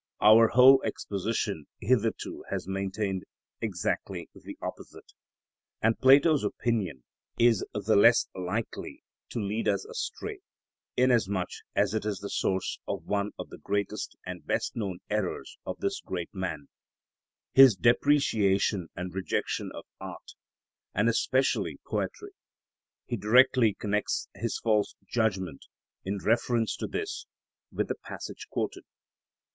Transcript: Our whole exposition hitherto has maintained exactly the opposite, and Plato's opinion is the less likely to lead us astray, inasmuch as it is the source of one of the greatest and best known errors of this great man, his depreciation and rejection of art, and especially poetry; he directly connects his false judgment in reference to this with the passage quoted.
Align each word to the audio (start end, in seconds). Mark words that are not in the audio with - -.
Our 0.19 0.47
whole 0.47 0.81
exposition 0.83 1.67
hitherto 1.79 2.43
has 2.49 2.67
maintained 2.67 3.23
exactly 3.61 4.27
the 4.33 4.57
opposite, 4.59 5.11
and 5.79 5.99
Plato's 5.99 6.43
opinion 6.43 7.03
is 7.37 7.63
the 7.71 7.95
less 7.95 8.25
likely 8.33 9.03
to 9.29 9.39
lead 9.39 9.67
us 9.67 9.85
astray, 9.85 10.39
inasmuch 10.97 11.49
as 11.75 11.93
it 11.93 12.03
is 12.03 12.17
the 12.17 12.31
source 12.31 12.79
of 12.87 13.05
one 13.05 13.33
of 13.37 13.49
the 13.49 13.59
greatest 13.59 14.15
and 14.25 14.43
best 14.47 14.75
known 14.75 15.01
errors 15.11 15.59
of 15.67 15.77
this 15.77 16.01
great 16.03 16.33
man, 16.33 16.67
his 17.53 17.75
depreciation 17.75 18.87
and 18.95 19.13
rejection 19.13 19.69
of 19.75 19.85
art, 19.99 20.31
and 20.95 21.09
especially 21.09 21.77
poetry; 21.85 22.31
he 23.05 23.17
directly 23.17 23.75
connects 23.75 24.27
his 24.33 24.57
false 24.57 24.95
judgment 25.07 25.67
in 26.03 26.17
reference 26.17 26.75
to 26.77 26.87
this 26.87 27.27
with 27.71 27.87
the 27.87 27.93
passage 28.03 28.47
quoted. 28.49 28.85